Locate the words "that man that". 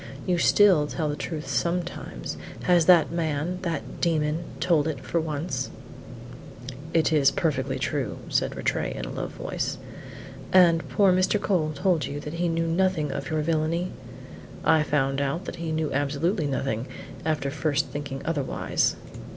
2.87-4.01